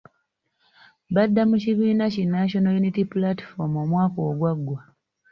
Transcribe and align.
Badda 1.15 1.41
mu 1.49 1.57
kibiina 1.63 2.05
ki 2.13 2.23
National 2.35 2.75
Unity 2.79 3.03
Platform 3.13 3.71
omwaka 3.83 4.19
ogwagwa. 4.29 4.79